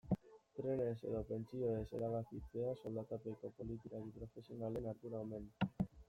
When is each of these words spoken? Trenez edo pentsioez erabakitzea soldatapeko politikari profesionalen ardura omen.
Trenez 0.59 1.01
edo 1.09 1.19
pentsioez 1.31 1.83
erabakitzea 1.97 2.71
soldatapeko 2.79 3.51
politikari 3.59 4.09
profesionalen 4.15 4.89
ardura 4.93 5.21
omen. 5.27 5.47